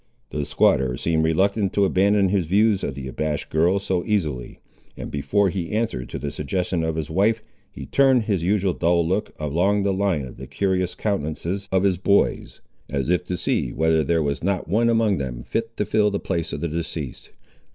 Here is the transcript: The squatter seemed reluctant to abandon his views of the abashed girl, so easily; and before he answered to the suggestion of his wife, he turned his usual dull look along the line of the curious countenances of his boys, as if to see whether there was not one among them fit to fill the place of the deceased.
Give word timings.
The 0.31 0.45
squatter 0.45 0.97
seemed 0.97 1.23
reluctant 1.23 1.73
to 1.73 1.85
abandon 1.85 2.29
his 2.29 2.47
views 2.47 2.83
of 2.83 2.95
the 2.95 3.07
abashed 3.07 3.51
girl, 3.51 3.77
so 3.77 4.03
easily; 4.03 4.59
and 4.97 5.11
before 5.11 5.49
he 5.49 5.69
answered 5.71 6.09
to 6.09 6.17
the 6.17 6.31
suggestion 6.31 6.81
of 6.81 6.95
his 6.95 7.11
wife, 7.11 7.43
he 7.71 7.85
turned 7.85 8.23
his 8.23 8.41
usual 8.41 8.73
dull 8.73 9.07
look 9.07 9.31
along 9.39 9.83
the 9.83 9.93
line 9.93 10.25
of 10.25 10.37
the 10.37 10.47
curious 10.47 10.95
countenances 10.95 11.69
of 11.71 11.83
his 11.83 11.97
boys, 11.99 12.61
as 12.89 13.09
if 13.09 13.23
to 13.25 13.37
see 13.37 13.71
whether 13.71 14.03
there 14.03 14.23
was 14.23 14.43
not 14.43 14.67
one 14.67 14.89
among 14.89 15.19
them 15.19 15.43
fit 15.43 15.77
to 15.77 15.85
fill 15.85 16.09
the 16.09 16.19
place 16.19 16.51
of 16.51 16.61
the 16.61 16.67
deceased. 16.67 17.29